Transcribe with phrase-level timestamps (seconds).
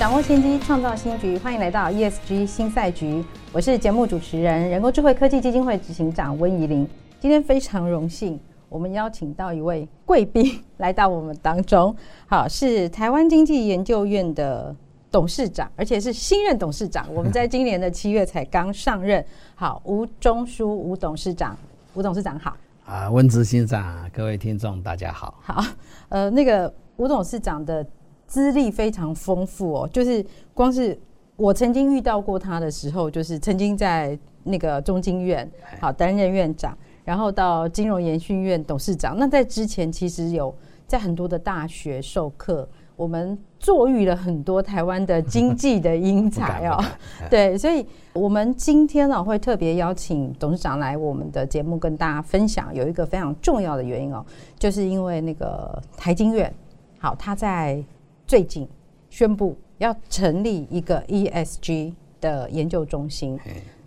[0.00, 1.36] 掌握先机，创造新局。
[1.36, 3.22] 欢迎来到 ESG 新赛局。
[3.52, 6.88] 我是节目主持人，人工智慧科技基金会执行长温怡玲。
[7.20, 11.94] 今天非常荣幸，我们邀请到一位贵宾来到我们当中。
[12.26, 14.74] 好，是台湾经济研究院的
[15.10, 17.06] 董事长，而且是新任董事长。
[17.12, 19.22] 我们在今年的七月才刚上任。
[19.54, 21.54] 好，吴中书吴董事长，
[21.92, 22.56] 吴董事长好。
[22.86, 25.34] 啊，温执行长，各位听众，大家好。
[25.42, 25.62] 好，
[26.08, 27.86] 呃，那个吴董事长的。
[28.30, 30.96] 资历非常丰富哦，就是光是
[31.34, 39.18] 我曾经遇到过他的时候，就是曾经在那个中经院好担任院长，然后到金融研训院董事长。
[39.18, 40.54] 那在之前其实有
[40.86, 46.78] 在很多的大学授课，我们坐育了很多台湾的经济的英才哦。
[47.28, 54.24] 对，所以我们今天呢会特别邀请董事长来我们的节目跟大家分享，有一个非常重要的原因哦，
[54.56, 56.54] 就是因为那个台经院
[57.00, 57.82] 好，他在。
[58.30, 58.64] 最近
[59.08, 63.36] 宣布要成立一个 ESG 的研究中心。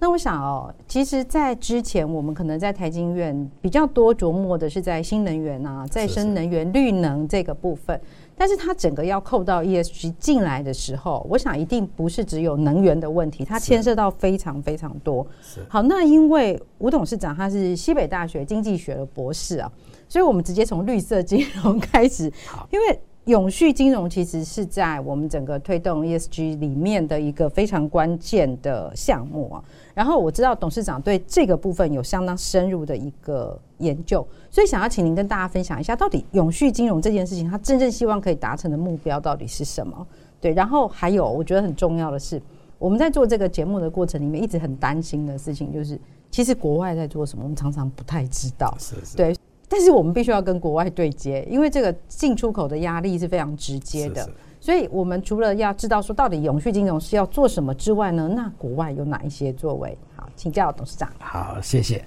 [0.02, 7.98] 那我想哦，其实，在之前我们可能在台经院比较多琢磨的是在新能源啊、再生能源、绿能这个部分。
[8.36, 15.26] 但是它整个要扣到 ESG 进来的时候，我想一定不是只有能源的问题，它牵涉到非常非常多。
[15.70, 19.72] 好，那因为吴董事长他是西北大学经济学的博士啊，
[20.10, 22.30] 所以我们直接从绿色金融开始，
[22.70, 23.00] 因为。
[23.26, 29.64] 永续金融其实是在我们整个推动 ESG 里面的一个非常关键的项目啊。
[29.94, 40.06] 然后我知道董事长对这个部分有相当深入的一个研究，所以想要请您跟大家分享一下，到底永续金融这件事情，他真正希望可以达成的目标到底是什么？
[40.42, 42.42] 对，然后还有我觉得很重要的是，
[42.78, 45.97] 我们在做这个节目的过程里面，一直很担心的事情就是，
[46.30, 48.76] 其实国外在做什么，我们常常不太知道。
[48.78, 49.16] 是是。
[49.16, 49.34] 对。
[49.73, 54.29] 但是我们必须要跟国外对接，因为这个进出口的压力是非常直接的。
[54.61, 59.97] 所以，我们除了要知道说到底永续金融是要做什么之外呢，那国外有哪一些作为？
[60.16, 61.11] 好，请教董事长。
[61.17, 61.97] 好，谢谢。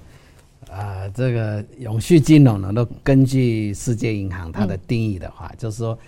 [0.71, 5.99] 啊、呃，这个永续金融呢，都根据世界银行它的定义的话，嗯、就是说，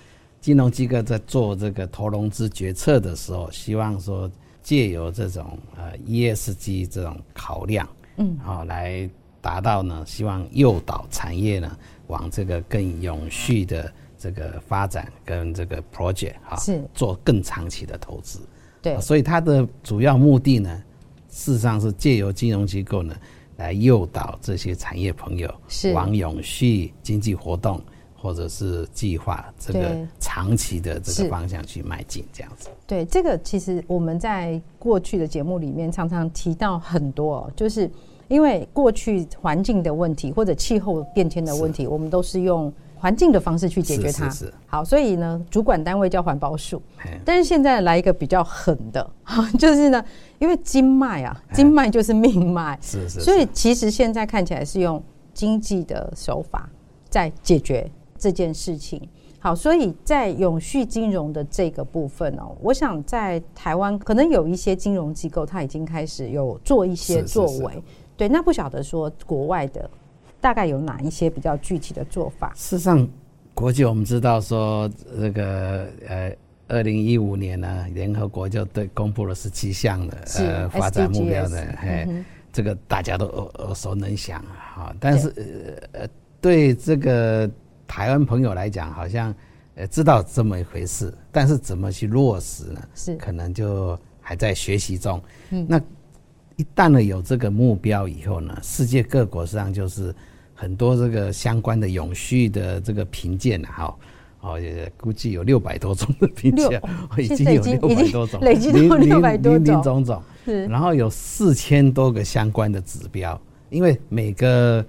[0.41, 4.31] 金融机构在做这个投融资决策的时候，希望说
[4.63, 7.89] 借由这种呃 ESG 这种考量，
[8.19, 9.11] 嗯，好来。
[9.41, 11.77] 达到呢，希望诱导产业呢
[12.09, 18.41] 往这个更永续的这个发展跟这个 project 哈，是做更长期的投资。
[18.83, 20.83] 对，所以它的主要目的呢，
[21.29, 23.15] 事实上是借由金融机构呢
[23.57, 27.81] 来诱导这些产业朋友是往永续经济活动
[28.17, 32.69] 或者是计划这个长期的这个方向去迈进，这样子。
[32.87, 37.89] 对，这个其实我们在过去的节目里面常常提到很多，就是。
[38.29, 44.29] 因为过去环境的问题或者气候变迁的问题，我们都是用环境的方式去解决它。
[44.29, 44.55] 是是是。
[44.67, 46.83] 好，所以呢，主管单位叫环保署。
[47.25, 49.11] 但是现在来一个比较狠的，
[49.59, 50.05] 就是呢，
[50.39, 52.79] 因为经脉啊，经脉就是命脉。
[52.83, 53.21] 是是是。
[53.21, 55.03] 所以其实现在看起来是用
[55.33, 56.69] 经济的手法
[57.09, 59.01] 在解决这件事情。
[59.41, 67.51] 好，所以在永续金融的这个部分哦，我想在台湾可能有一些金融机构，它已经开始有做一些作为。
[67.51, 67.83] 是是是。
[68.19, 69.89] 对，那不晓得说国外的
[70.41, 72.53] 大概有哪一些比较具体的做法？
[72.57, 73.09] 事实上，
[73.55, 76.37] 国际我们知道说，这个呃，
[76.67, 84.45] 二零一五年呢，联合国就对公布了十七项的呃发展目标的，嘿，嗯、这个大家都耳耳熟能详
[84.77, 84.93] 啊。
[84.99, 85.29] 但是
[85.93, 86.09] 呃呃，
[86.41, 87.49] 对这个
[87.87, 89.33] 台湾朋友来讲，好像
[89.77, 92.81] 呃知道这么一回事，但是怎么去落实呢？
[92.97, 95.23] 是可能就还在学习中。
[95.51, 95.81] 嗯，那。
[96.59, 100.13] 一旦呢有这个目标以后呢，世界各国实际上就是
[100.55, 103.97] 很多这个相关的永续的这个评鉴哈，
[104.41, 106.83] 哦也估计有六百多种的评价，
[107.17, 110.21] 已经有六百多种，累积到六百多种，林林总总。
[110.45, 113.41] 是，然后有四千多个相关的指标，
[113.71, 114.85] 因为每个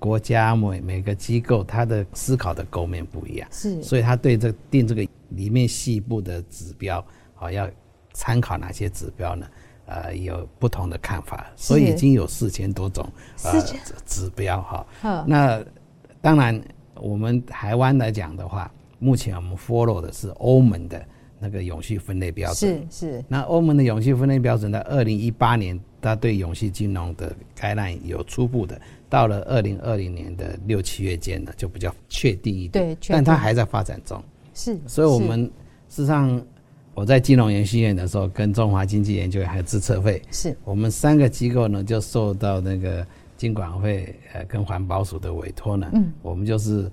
[0.00, 7.04] 国家每每个机构它的思考的构面不一样，是，所以他对这定这个里面细部的指标，
[7.34, 7.70] 好要
[8.12, 9.46] 参考哪些指标呢？
[9.86, 13.06] 呃，有不同的看法，所以已经有四千多种
[13.44, 13.60] 呃
[14.06, 14.86] 指标哈。
[15.26, 15.62] 那
[16.20, 16.62] 当然，
[16.94, 21.04] 我们台湾来讲的话，目前我们 follow 的是欧盟的
[21.38, 22.86] 那个永续分类标准。
[22.88, 23.24] 是是。
[23.26, 28.80] 那欧盟的永续分类标准在二零一八年，它对永续金融的概览有初步的，
[29.10, 32.94] 到了二零二零年的六七月间呢，就比较确定一点。
[32.94, 34.22] 对，但它还在发展中。
[34.54, 34.78] 是。
[34.86, 35.50] 所以我们
[35.88, 36.40] 事实上，
[36.94, 40.56] 我在金融研训院的时候，跟中华经济研究院还有资策会，是。
[40.62, 43.06] 我们三个机构呢，就受到那个
[43.36, 46.90] 金管会呃跟环保署的委托呢，嗯，我们就是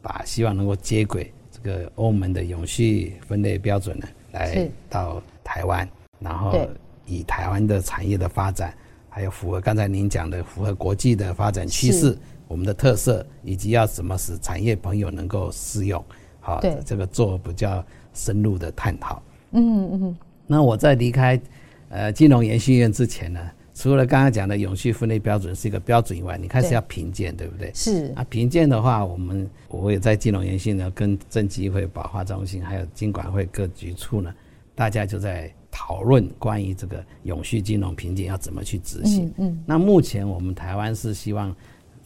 [0.00, 1.32] 把希望能够接轨。
[1.50, 5.86] 这个欧盟的永续分类标准呢，来到台湾，
[6.18, 6.66] 然后
[7.04, 8.74] 以台湾的产业的发展，
[9.10, 12.16] 还有符合刚才您讲的符合国际的发展趋势，
[12.48, 16.02] 我们的特色，以及要怎么使产业朋友能够适用，
[16.40, 17.84] 好，这个做比较
[18.14, 19.22] 深入的探讨。
[19.52, 20.16] 嗯嗯。
[20.46, 21.40] 那我在离开
[21.88, 23.40] 呃金融研训院之前呢，
[23.74, 27.70] 除了刚刚讲的永续分类标准是一个标准以外，你开始要评鉴，对不对？
[27.74, 34.34] 是啊，评鉴的话，我们我也在金融研训呢，跟证监会、保化中心还有金管会各局处呢，
[34.74, 39.26] 大家就在讨论关于这个永续金融评鉴要怎么去执行。
[39.38, 39.62] 嗯，嗯。
[39.64, 41.54] 那目前我们台湾是希望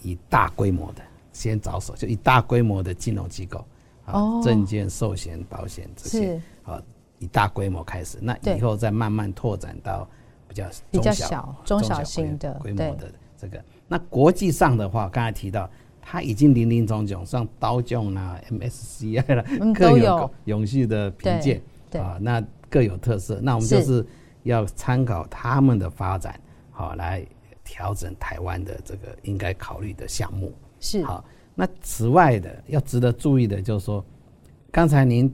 [0.02, 1.02] 以大规模的
[1.32, 3.64] 先着手，就以大规模的金融机构
[4.04, 6.42] 啊，证券、寿险、保险这些啊，
[7.18, 10.08] 以大规模开始，那以后再慢慢拓展到。
[10.48, 15.68] 比较比较小中小型的规模的这个，那国际上的话，刚才提到，
[16.00, 21.60] 它已经林林总总，像刀琼啦、MSCI 啦，各有永续的评鉴
[22.00, 23.38] 啊，那各有特色。
[23.42, 24.06] 那我们就是
[24.44, 26.40] 要参考他们的发展，
[26.70, 27.26] 好来
[27.62, 30.54] 调整台湾的这个应该考虑的项目。
[30.80, 31.22] 是好。
[31.54, 34.02] 那此外的要值得注意的，就是说，
[34.70, 35.30] 刚才您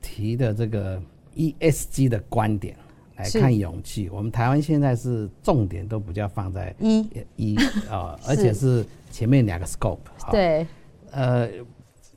[0.00, 1.00] 提的这个
[1.34, 2.76] ESG 的观点。
[3.16, 7.08] 来看勇气，我们台湾现在是重点都比较放在一。
[7.36, 7.56] 一
[7.88, 8.84] 啊， 而且是。
[9.10, 10.00] 前面两个 scope。
[10.32, 10.66] 对，
[11.12, 11.48] 呃，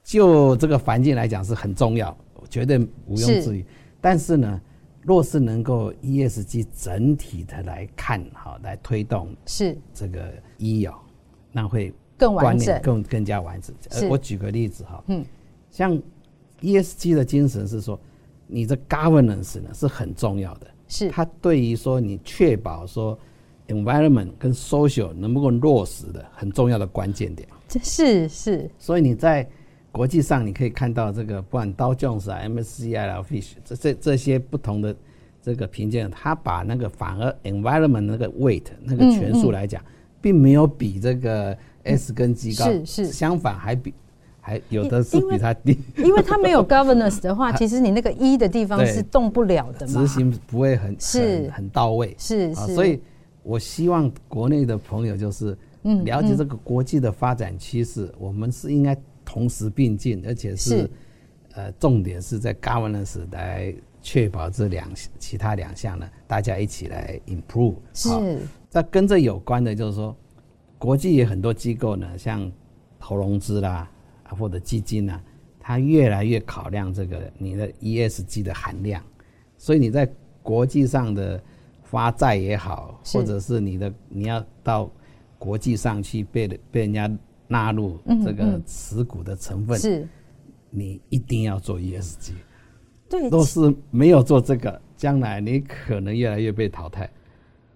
[0.03, 2.17] 就这个环境来讲是很重要，
[2.49, 3.63] 绝对毋庸置疑。
[4.01, 4.59] 但是呢，
[5.03, 9.77] 若是能够 ESG 整体的来看，哈，来推动是。
[9.93, 10.95] 这个 E 哦，
[11.51, 13.75] 那会更完整，更更加完整。
[14.09, 15.23] 我举个例子哈，嗯，
[15.69, 16.01] 像
[16.61, 17.99] ESG 的精神是说，
[18.47, 20.67] 你的 governance 呢是很重要的。
[20.87, 23.17] 是它对于说你确保说
[23.67, 27.47] environment 跟 social 能不能落实的很重要的关键点。
[27.83, 28.69] 是是。
[28.79, 29.47] 所以你在
[29.91, 34.95] 国际上你可以看到这个，不管 Dow Jones 啊、MSCI 啊、Fitch 这这这些不同的
[35.41, 39.83] 这个评鉴，它把那个反而 environment 那个 weight 那个权数来讲，
[40.21, 43.93] 并没有比这个 S 跟 G 高，是是，相反还比。
[44.47, 52.73] 还有的是比它低，因为它没有 governance 的话，其实你那个一的地方是动不了的嘛，执行不会很是很很到位，是是。
[52.73, 53.01] 所以
[53.43, 55.57] 我希望国内的朋友就是
[56.05, 58.95] 了解这个国际的发展趋势，我们是应该
[59.25, 60.89] 同时并进，而且是
[61.55, 64.89] 呃重点是在 governance 来确保这两
[65.19, 67.75] 其他两项呢，大家一起来 improve。
[67.93, 68.39] 是。
[68.71, 70.15] 那跟这有关的就是说，
[70.77, 72.49] 国际也很多机构呢，像
[72.97, 73.89] 投融资啦。
[74.35, 75.23] 或者基金呢、啊，
[75.59, 79.03] 它越来越考量这个你的 ESG 的含量，
[79.57, 80.09] 所以你在
[80.41, 81.41] 国际上的
[81.83, 84.89] 发债也好，或者是你的你要到
[85.37, 87.09] 国际上去被被人家
[87.47, 90.07] 纳入这个持股的成分，是，
[90.69, 92.31] 你一定要做 ESG。
[93.09, 97.09] 对，若是没有做这个，将来你可能越来越被淘汰。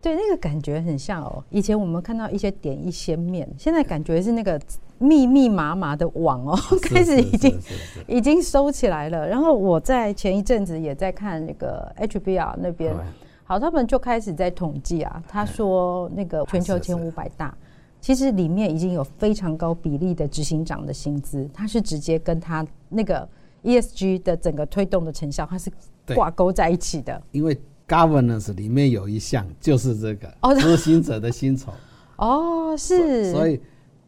[0.01, 1.43] 对，那个感觉很像哦。
[1.51, 4.59] 以前我们看到一些点一些面，现在感觉是那个
[4.97, 7.59] 密密麻麻的网哦， 开始已经
[8.07, 9.27] 已经收起来了。
[9.27, 12.95] 然后我在前一阵子也在看那个 HBR 那边，
[13.43, 15.23] 好，他们就开始在统计啊。
[15.27, 17.55] 他说那个全球前五百大，
[17.99, 23.29] 其实里面已经有非常高比例的执行长的薪资，他是直接跟他那个
[23.63, 25.71] ESG 的整个推动的成效，它是
[26.15, 27.55] 挂钩在一起的，因为。
[27.91, 31.73] Governance 里面有一项就是这个执行者的薪酬。
[32.15, 33.59] 哦，是，所以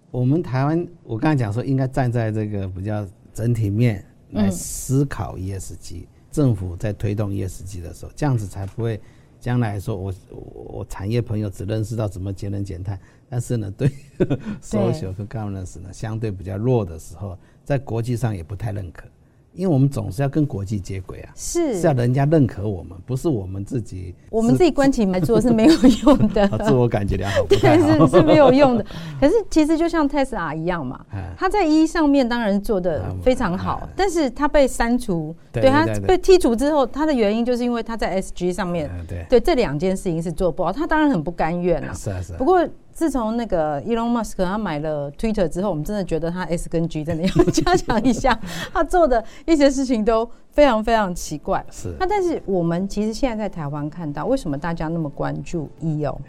[0.10, 9.02] 我们台湾，我刚才讲说应该站在这个比较整体面来思考 ESG，政府在推动 ESG 的时候，这样子才不会
[9.42, 12.98] 将来说我我产业朋友只认识到怎么节能减碳，
[13.30, 13.92] 但是呢，对。
[14.64, 19.06] social 和 governance 呢相对比较弱的时候，在国际上也不太认可。
[19.54, 21.80] 因为我们总是要跟国际接轨啊，是。
[21.80, 25.74] 是要人家认可我们，不是我们自己，我们自己关起门来做是没有
[26.06, 28.86] 用的， 自我感觉良好， 对，是是没有用的。
[29.20, 31.00] 可是其实就像 Tesla 一样嘛，
[31.38, 39.26] 他在 E 上面当然做的非常好，但是他被删除，对他被剔除之后，他的原因就是因为他在 SG 上面，对。
[39.30, 41.94] 对这两件事情是做不好，他当然很不甘愿啊。
[41.94, 42.34] 是啊是。
[42.34, 48.40] 不过自从那个 Elon Musk 他买了 Twitter 之后，我们真的觉得他 S 跟 G 真的要加强一下，
[48.72, 51.66] 他做的一些事情都非常非常奇怪。
[51.72, 51.94] 是。
[52.00, 56.22] 那但是我们其实现在在台湾看到，为什么大家那么关注 E 哦？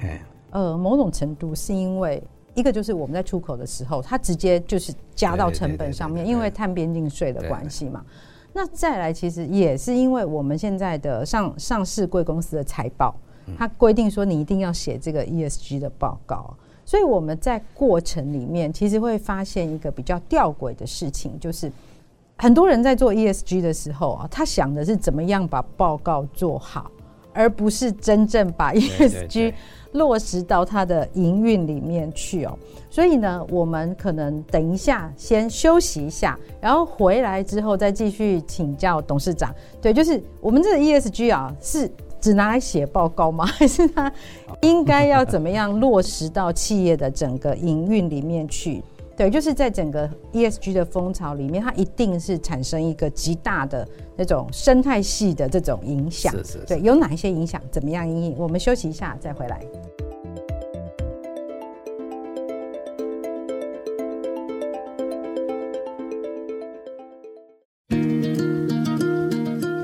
[0.50, 2.22] 呃，某种程度是因为
[2.54, 8.02] 一个就是我们在出口的时候，它直接就是加到成本上面，因为碳边境税的关系嘛。
[8.52, 13.14] 那再来，其实也是因为我们现在的上上市贵公司的财报。
[13.58, 21.70] 它规定说你一定要写这个 ESG 的报告，所以我们在过程里面其实会发现一个比较吊诡的事情，就是
[22.36, 26.90] 很多人在做 ESG 的时候啊，他想的是怎么样把报告做好，
[27.32, 29.54] 而不是真正把 ESG
[29.92, 32.58] 落实到他的营运里面去哦。
[32.90, 39.54] 所以呢，我们可能等一下先休息一下，然后回来之后再继续请教董事长。
[39.80, 41.90] 对，就是我们这个 ESG 啊是。
[42.24, 43.44] 只拿来写报告吗？
[43.52, 44.10] 还是它
[44.62, 48.82] 应该要怎么样落实到企业的整个营运里面去？
[49.14, 56.32] 对，就是在整个 ESG 的风潮里面，它一定是产生一个极大的那种生态系的这种影响。
[56.32, 56.58] 是是是。
[56.66, 57.60] 对，有哪一些影响？
[57.70, 58.08] 怎么样？
[58.38, 59.60] 我们休息一下再回来。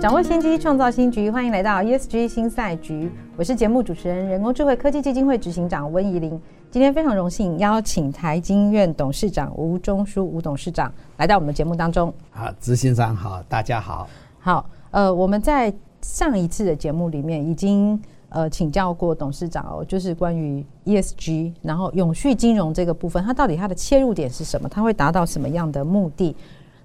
[0.01, 3.13] 掌握先机，创造新局，欢迎来到 ESG 新赛局。
[3.37, 6.41] 我是节目主持人、人工智慧科技基金会执行长温怡玲。
[6.71, 12.11] 今天非常荣幸邀请台经院董事长吴中书吴董事长来到我们的节目当中。
[12.31, 14.09] 好，执行长好，大家好。
[14.39, 24.67] 好，呃，我们在上一次的节目里面已经呃请教过董事长哦，就是关于 ESG，然后永续金融这个部分，它到底它的切入点是什么？
[24.67, 26.35] 它会达到什么样的目的？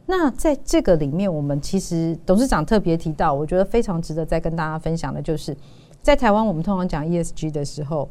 [0.06, 5.56] 那在这个里面，我们其实董事长特别提到，我觉得非常值得再跟大家分享的，就是
[6.02, 8.08] 在台湾，我们通常讲 ESG 的时候，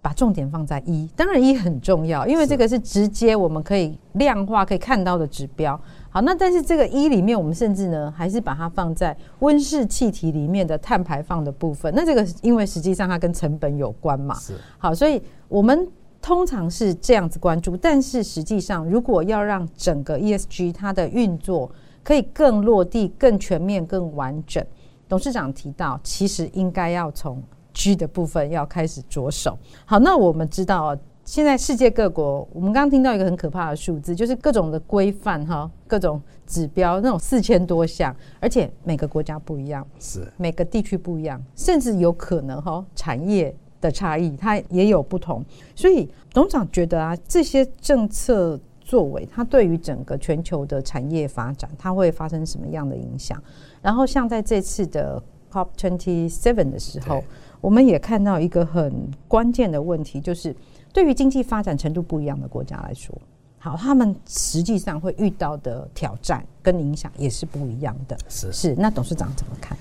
[0.00, 5.78] 把重点放在 E，当然 E 很重要，因为这个是直接我们可以量化、可以看到的指标。
[6.08, 11.92] 好，那但是这个 E 里面，我们甚至呢，还是把它放在温室气体里面的碳排放的部分。
[11.94, 15.86] 那这个因为实际上它跟成本有关嘛，是好，所以我们。
[16.24, 21.70] 通常是这样子关注，但是实际上，如果要让整个 ESG 它的运作
[22.02, 24.64] 可以更落地、更全面、更完整，
[25.06, 27.42] 董事长提到，其实应该要从
[27.74, 29.58] G 的部分要开始着手。
[29.84, 43.54] 好，那我们知道，现在世界各国，我们刚刚听到一个很可怕的数字，就是各种的规范哈，各种指标那种四千多项，而且每个国家不一样，是每个地区不一样，甚至有可能哈产业。
[43.84, 45.44] 的差异，它也有不同，
[45.76, 53.40] 所以董事长觉得啊，这些政策作为，它对于整个全球的产业发展，它会发生什么样的影响？
[53.82, 55.22] 然后像在这次的
[55.52, 57.22] COP twenty seven 的时候，
[57.60, 60.56] 我们也看到一个很关键的问题，就是
[60.90, 63.14] 对于经济发展程度不一样的国家来说，
[63.58, 68.16] 好，他们实际上会遇到的挑战跟影响也是不一样的。
[68.30, 69.76] 是是，那董事长怎么看？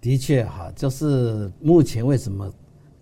[0.00, 2.52] 的确哈，就是目前为什么？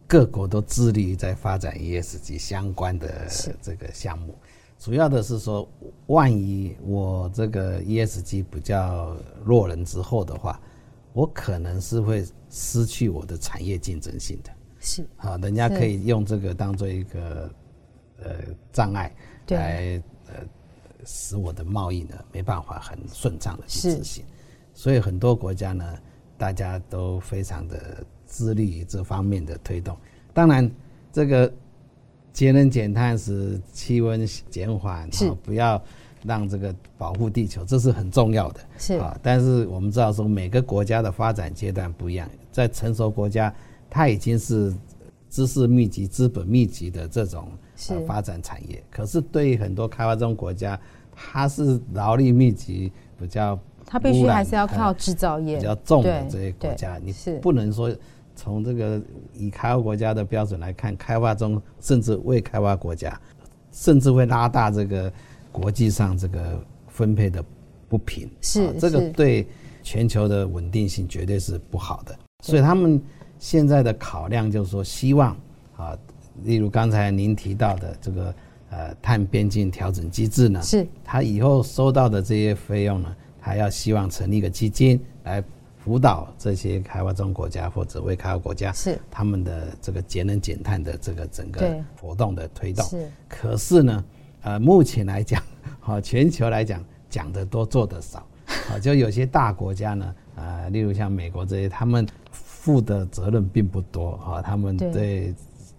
[0.08, 3.26] 各国都致力于在发展 ESG 相关的
[3.60, 4.36] 这个项目，
[4.78, 5.68] 主要的是说，
[6.06, 10.60] 万一我这个 ESG 比较弱人之后的话，
[11.12, 14.50] 我可能是会失去我的产业竞争性的。
[14.78, 17.50] 是啊，人家可以用这个当做一个
[18.22, 18.34] 呃
[18.72, 19.12] 障碍
[19.48, 20.34] 来呃
[21.04, 24.24] 使我的贸易呢没办法很顺畅的去执行。
[24.72, 25.98] 所以很多国家呢，
[26.38, 28.06] 大家都非常的。
[28.26, 29.96] 致力于这方面的推动，
[30.34, 30.70] 当然，
[31.12, 31.50] 这个
[32.32, 35.80] 节能减碳使气温减缓，是不要
[36.24, 38.60] 让这个保护地球，这是很重要的。
[38.76, 43.54] 是啊，但是我们知道说，每个国家的发展阶段不一样，在成熟国家，
[43.88, 44.74] 它已经是
[45.30, 47.48] 知识密集、资本密集的这种
[47.88, 48.82] 呃发展产业。
[48.90, 50.78] 可是对于很多开发中国家，
[51.14, 57.90] 它是劳力密集，比较它必须还是要靠制造业比较重的这些国家，你不能说。
[58.36, 59.00] 从这个
[59.32, 63.18] 以开发国家的标准来看，开发中甚至未开发国家，
[63.72, 65.10] 甚至会拉大这个
[65.50, 67.42] 国际上这个分配的
[67.88, 68.30] 不平。
[68.42, 69.46] 是，啊、这个对
[69.82, 72.16] 全球的稳定性绝对是不好的。
[72.44, 73.02] 所以他们
[73.38, 75.34] 现在的考量就是说，希望
[75.74, 75.98] 啊，
[76.44, 78.34] 例如刚才您提到的这个
[78.68, 85.42] 呃碳边境调整机制呢，是，他以后收到的这些费用呢，还要希望成立一个基金来。
[85.86, 88.98] 辅导这些开发中国家或者未开发国家，是。
[89.08, 92.84] 他们的这个节能减碳的这个整个活动的推动。
[92.86, 94.04] 是，可是呢，
[94.42, 95.40] 呃，目前来讲，
[95.78, 98.26] 哈， 全球来讲，讲的多做的少，
[98.68, 105.32] 啊， 就有些大国家呢，啊，例如像美国这些，他们负的责任并不多，哈，他们对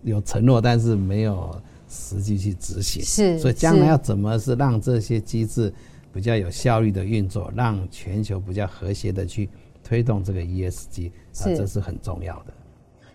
[0.03, 1.53] 有承诺，但是没有
[1.89, 3.03] 实际去执行。
[3.03, 5.73] 是，所以将来要怎么是让这些机制
[6.13, 9.49] 比较有效率的运作，让全球比较和谐的去
[9.87, 11.13] 推动这个 ESG，啊，
[11.55, 12.53] 这是很重要的。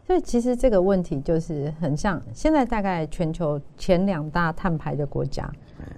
[0.07, 5.51] 所以其实这个问题就是很像现在大概全球前两大碳排的国家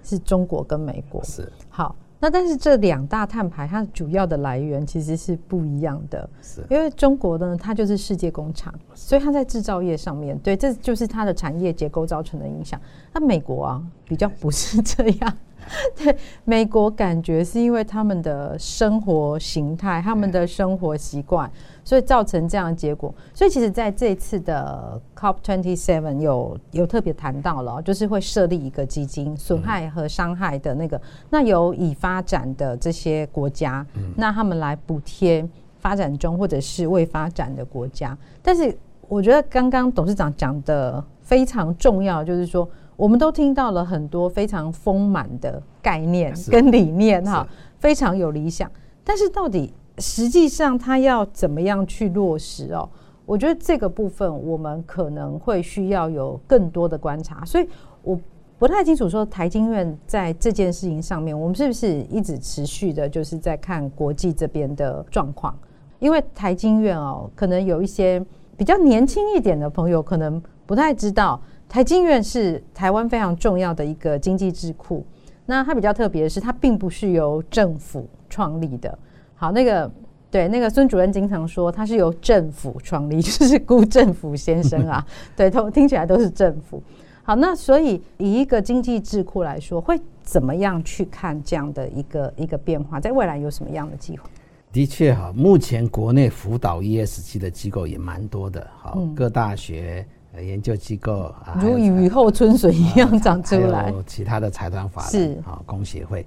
[0.03, 1.23] 是中国跟美国。
[1.23, 1.95] 是，好。
[2.17, 6.27] 那但是这两大碳排，它主要的来源其实是不一样的。
[6.41, 12.79] 是，因为中国呢，它就是世界工厂，所以它在制造业上面，对，这就是它的产业结构造成的影响。
[13.13, 15.37] 那美国啊，比较不是这样。
[15.97, 21.51] 对，美国感觉是因为他们的生活形态、他们的生活习惯，
[21.83, 23.13] 所以造成这样的结果。
[23.33, 35.47] 所以其实在这一次的 COP Twenty Seven 有有特别谈到了，就是会设立一个基金，损害和伤害的那个，那由已发展的这些国家，那他们来补贴
[35.79, 38.17] 发展中或者是未发展的国家。
[38.41, 42.69] 但是我觉得刚刚董事长讲的非常重要，就是说。
[42.95, 47.47] 我们都听到了很多非常丰满的概念跟理念哈，
[47.77, 48.69] 非常有理想。
[49.03, 52.89] 但是到底实际上它要怎么样去落实哦？
[53.25, 57.43] 我觉得这个部分我们可能会需要有更多的观察。
[57.43, 57.67] 所以
[58.01, 58.19] 我
[58.57, 65.57] 不太清楚说台经院在这件事情上面，我们是不是一直持续的就是在看国际这边的状况？
[65.99, 68.23] 因为台经院哦，可能有一些
[68.55, 71.41] 比较年轻一点的朋友可能不太知道。
[71.67, 75.03] 台经院是台湾非常重要的一个经济智库，
[75.47, 78.97] 那它比较特别的是，它并不是由政府创立的。
[79.35, 79.91] 好，那个
[80.29, 85.05] 对，那个孙主任经常说，它是由政府创立， 就是辜政府先生啊，
[85.35, 86.81] 对，都听起来都是政府。
[87.23, 92.99] 好，那所以以一个经济智库来说，会怎么样去看这样的一个一个变化？
[92.99, 94.29] 在未来有什么样的计划？
[94.71, 100.05] 的确哈，目前国内辅导 ESG 的机构也蛮多的，好，各大学。
[100.41, 103.83] 研究机构啊，如雨后春笋一样长出来。
[103.83, 106.25] 还有其他的财团法人啊，工协会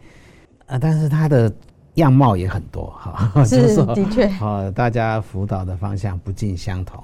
[0.67, 1.53] 啊，但是它的
[1.95, 3.45] 样貌也很多哈。
[3.45, 4.27] 是，的确。
[4.45, 7.03] 啊，大家辅导的方向不尽相同。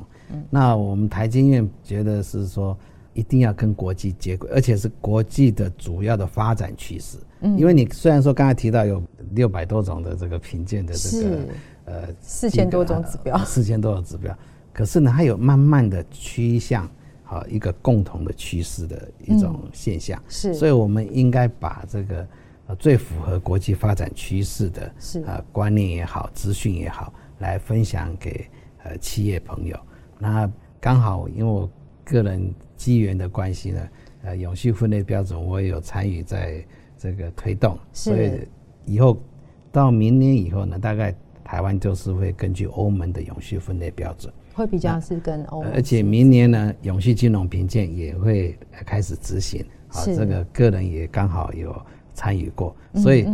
[0.51, 2.77] 那我们台经院觉得是说，
[3.13, 7.19] 一定要跟国际接轨，而且是国际的主要的发展趋势。
[7.41, 7.57] 嗯。
[7.59, 11.39] 因为你虽然说刚才提到有六百多种的这个评鉴的这个
[11.85, 14.37] 呃四千多种指标，四千多种指标。
[14.75, 16.85] 可是呢，它有慢慢的趋向，
[17.25, 20.19] 啊一个共同的趋势的一种现象。
[20.19, 22.29] 嗯、是，所以我们应该把这个
[22.67, 28.47] 呃最符合国际发展趋势的是啊观念也好，资讯也好，来分享给
[28.83, 29.79] 呃企业朋友。
[30.19, 31.71] 那刚好因为我
[32.05, 33.89] 个人机缘的关系呢，
[34.25, 36.67] 呃永续分类标准我也有参与在
[36.99, 38.41] 这个推动，所以
[38.85, 39.23] 以后
[39.71, 44.33] 到明年以后呢，大概台湾就是会根据欧盟的永续分类标准。
[44.55, 49.65] 会比较是跟欧，而且明年呢，永续金融评鉴也会开始执行。
[49.89, 51.75] 啊，这个个人也刚好有
[52.15, 53.27] 参与过，所以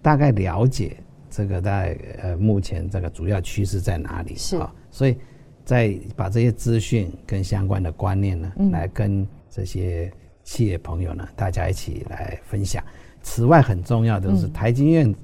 [0.00, 0.96] 大概了解
[1.28, 4.34] 这个在呃目前这个主要趋势在哪里。
[4.36, 5.16] 是啊，所以
[5.64, 10.12] 再把这些资讯跟相关的观念呢，来跟这些
[10.42, 12.82] 企业朋友呢，大家一起来分享。
[13.22, 15.14] 此外，很重要的是台经院。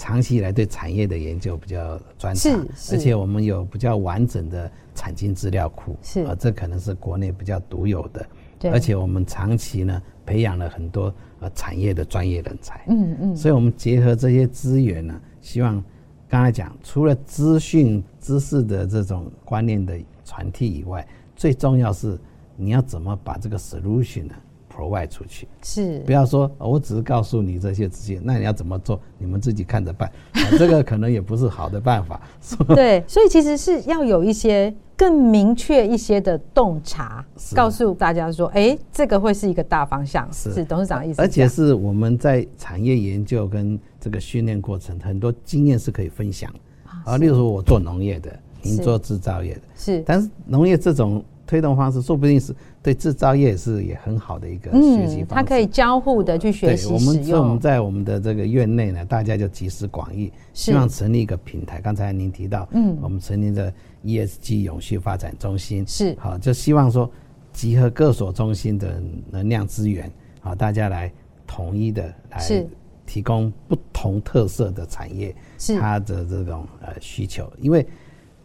[0.00, 6.22] 长期以来对产业的研究比较专长，而且我们有比较完整的产经资料库，是。
[6.22, 8.26] 啊，这可能是国内比较独有的。
[8.58, 15.84] 对，而且我们长期呢培养了很多呃产业的专业人才，嗯嗯，所以我们结合这些资源呢，希望
[16.26, 22.18] 刚才讲除了资讯知识的这种观念的传递以外，最重要是
[22.56, 24.34] 你要怎么把这个 solution 呢
[24.74, 30.08] ？provide 出去是，不要说我只是告诉你这些资讯，那你要怎么做，你们自己看着办。
[30.32, 32.20] 啊、 这个可能也不是好的办法。
[32.68, 40.26] 对，所以其实是要有一些更明确一些的洞察，告诉大家说，哎，这个会是一个大方向。
[40.32, 41.20] 是，是董事长的意思。
[41.20, 46.50] 而且是我们在产业研究跟这个训练过程，很多经验是可以分享。
[47.04, 51.22] 啊，例如说我做农业的，您做制造业的，是，但是农业这种。
[51.50, 56.94] 推动方式说不定是对制造业是也很好的一个学习方式，它可以交互的去学习使用。
[56.94, 61.80] 我们所以我们在我们的这个院内呢，大家就集思广益，希望成立一个平台。
[61.80, 65.84] 刚才您提到，嗯，我们成立的 ESG 永续发展中心。
[65.88, 66.16] 是。
[66.20, 67.10] 好，就希望说
[67.52, 70.08] 集合各所中心的能量资源，
[70.38, 71.12] 好，大家来
[71.48, 72.64] 统一的来
[73.04, 75.76] 提供不同特色的产业，是。
[75.80, 77.84] 它的这种呃需求，因为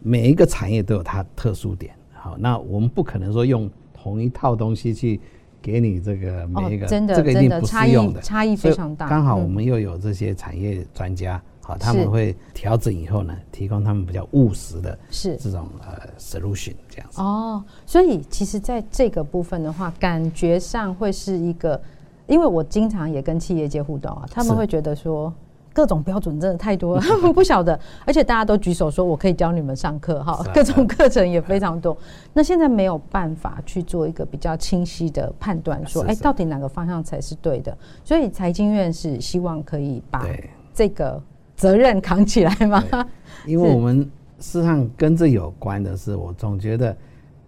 [0.00, 1.94] 每一个产业都有它特殊点。
[2.26, 5.20] 好，那我们不可能说用同一套东西去
[5.62, 9.08] 给你这个每一个，哦、真的这个一定不适用的，差异非常大。
[9.08, 17.22] 刚好我们又有这些产业专家，好，他们会调整以后呢，提供他们比较务实的，是这种呃 solution 这样子。
[17.22, 21.80] 哦，所以其实在这个部分的话，感觉上会是一个，
[22.26, 25.32] 因为我经常也跟企业界互动啊，他们会觉得说。
[25.76, 31.94] 各种标准真的太多了， 他们不晓得，而且大家都举手说我可以教你们上课哈，各种课程也非常多。
[32.32, 37.76] 那现在没有办法去做一个比较清晰的判断，说哎，到底哪个方向才是对的？
[38.02, 40.26] 所以财经院是希望可以把
[40.72, 41.22] 这个
[41.54, 42.82] 责任扛起来吗？
[43.44, 44.00] 因为我们
[44.40, 46.96] 事实上跟这有关的是，我总觉得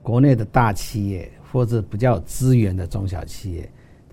[0.03, 3.67] 国内的大企业或者比较有资源的中小企业。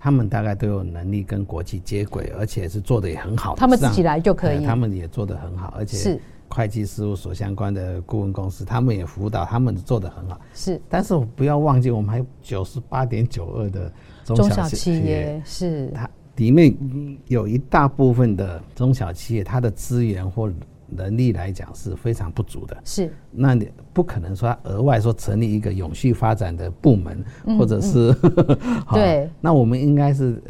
[0.06, 3.56] 他们大概都有能力跟国际接轨，而且是做的也很好。
[3.56, 4.64] 他们自己来就可以。
[4.64, 10.40] 他们也做的很好，而且是会计事务所相关的顾问公司，他们也辅导，他们做的很好。
[10.54, 13.92] 是，但是我不要忘记，我们还有九十八点九二的
[14.22, 16.72] 中小企业，是它里面
[17.26, 20.48] 有一大部分的中小企业，它的资源或
[20.88, 22.76] 能力来讲是非常不足的。
[22.84, 27.24] 是，那你不可能说额外说成立一个永续发展的部门，
[27.58, 29.30] 或者是、 嗯嗯、对。
[29.40, 30.42] 那我们应该是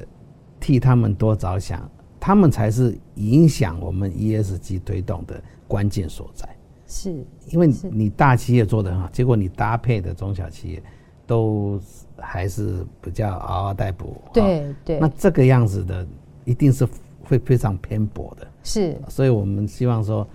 [0.60, 1.88] 替他们多着想，
[2.20, 6.48] 他们才是影响我们 ESG 推动的关键所在。
[6.86, 10.82] 是，因为你大企业做得很好，结果你搭配的中小企业
[11.26, 11.80] 都
[12.18, 14.20] 还是比较嗷嗷待哺。
[14.32, 15.00] 对对。
[15.00, 16.06] 那这个样子的
[16.44, 16.86] 一定是
[17.24, 18.46] 会非常偏薄的。
[18.66, 20.26] 是，所以我们希望说，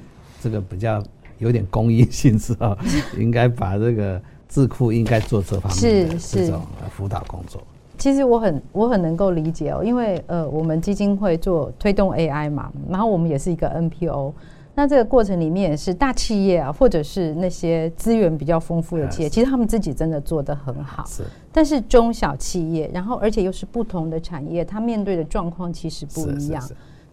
[0.42, 1.04] 这个比较
[1.38, 2.78] 有点公益性质啊，
[3.20, 7.62] 应该把这个智库应该做这方面的这种辅导工作。
[7.98, 14.34] 其实我很我很能够理解哦，因为呃，我们基金会做推动 AI 嘛，然后我们也是一个 NPO，
[14.74, 21.06] 那这个过程里面也是大企业啊，或者是那些资源比较丰富的企业，其实他们自己真的做得很好。
[21.06, 26.64] 是，但是中小企业，然后而且又是不同的产业，它面对的状况其实不一样。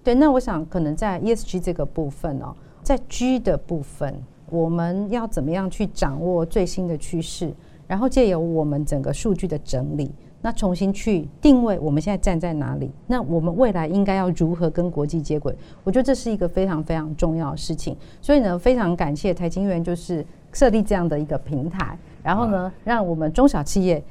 [0.02, 4.14] 对，那我想可能在 ESG 这个部分哦，在 G 的部分，
[4.48, 7.52] 我们要怎么样去掌握最新的趋势，
[7.86, 15.54] 然后借由我们整个数据的整理，那重新去定位我们现在站在哪里，那我们未来应该要如何跟国际接轨？
[15.84, 17.94] 我觉得这是一个非常非常重要的事情。
[18.22, 24.02] 所以呢，非常感谢台经院就是设立这样的一个平台，然后呢，让我们中小企业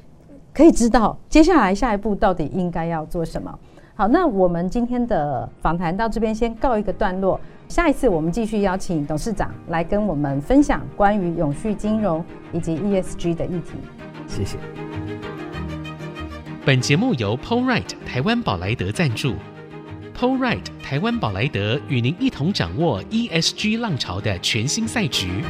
[0.52, 3.58] 可以知道接下来下一步到底应该要做什么。
[3.98, 7.40] 好，那我们今天的访谈到这边先告一个段落。
[7.66, 13.72] 下一次我们继续邀请董事长来跟我们分享关于永续金融以及 ESG 的议题。
[14.28, 14.56] 谢谢。
[16.64, 19.34] 本节目由 Polright 台湾宝莱德赞助
[20.16, 25.42] Polright 台湾宝莱德与您一同掌握 ESG 浪潮的全新赛局。